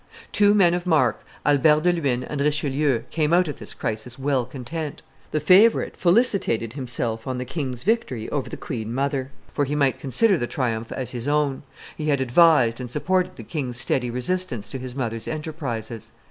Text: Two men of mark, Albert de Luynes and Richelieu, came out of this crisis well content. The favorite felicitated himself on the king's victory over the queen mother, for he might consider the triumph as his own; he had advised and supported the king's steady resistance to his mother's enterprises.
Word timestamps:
Two 0.31 0.55
men 0.55 0.73
of 0.73 0.87
mark, 0.87 1.23
Albert 1.45 1.81
de 1.81 1.93
Luynes 1.93 2.25
and 2.27 2.41
Richelieu, 2.41 3.03
came 3.11 3.33
out 3.33 3.47
of 3.47 3.59
this 3.59 3.75
crisis 3.75 4.17
well 4.17 4.45
content. 4.45 5.03
The 5.29 5.39
favorite 5.39 5.95
felicitated 5.95 6.73
himself 6.73 7.27
on 7.27 7.37
the 7.37 7.45
king's 7.45 7.83
victory 7.83 8.27
over 8.31 8.49
the 8.49 8.57
queen 8.57 8.95
mother, 8.95 9.29
for 9.53 9.63
he 9.65 9.75
might 9.75 9.99
consider 9.99 10.39
the 10.39 10.47
triumph 10.47 10.91
as 10.91 11.11
his 11.11 11.27
own; 11.27 11.61
he 11.95 12.07
had 12.09 12.19
advised 12.19 12.79
and 12.79 12.89
supported 12.89 13.35
the 13.35 13.43
king's 13.43 13.79
steady 13.79 14.09
resistance 14.09 14.69
to 14.69 14.79
his 14.79 14.95
mother's 14.95 15.27
enterprises. 15.27 16.11